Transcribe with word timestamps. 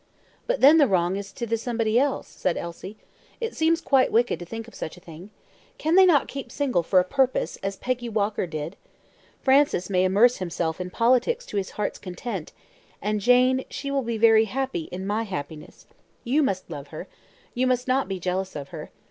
"But 0.47 0.61
then 0.61 0.79
the 0.79 0.87
wrong 0.87 1.15
is 1.15 1.31
to 1.33 1.45
the 1.45 1.57
somebody 1.57 1.99
else," 1.99 2.27
said 2.27 2.57
Elsie. 2.57 2.97
"It 3.39 3.55
seems 3.55 3.81
quite 3.81 4.11
wicked 4.11 4.39
to 4.39 4.45
think 4.45 4.67
of 4.67 4.73
such 4.73 4.97
a 4.97 4.99
thing. 4.99 5.29
Can 5.77 5.93
they 5.93 6.07
not 6.07 6.27
keep 6.27 6.51
single 6.51 6.81
for 6.81 6.99
a 6.99 7.03
purpose, 7.03 7.57
as 7.61 7.75
Peggy 7.75 8.09
Walker 8.09 8.47
did? 8.47 8.77
Francis 9.43 9.91
may 9.91 10.03
immerse 10.03 10.37
himself 10.37 10.81
in 10.81 10.89
politics 10.89 11.45
to 11.45 11.57
his 11.57 11.69
heart's 11.77 11.99
content; 11.99 12.51
and 12.99 13.21
Jane, 13.21 13.63
she 13.69 13.91
will 13.91 14.01
be 14.01 14.17
very 14.17 14.45
happy 14.45 14.85
in 14.85 15.05
my 15.05 15.21
happiness. 15.21 15.85
You 16.23 16.41
must 16.41 16.67
love 16.67 16.87
her; 16.87 17.07
you 17.53 17.67
must 17.67 17.87
not 17.87 18.07
be 18.07 18.19
jealous 18.19 18.55
of 18.55 18.69
her. 18.69 18.89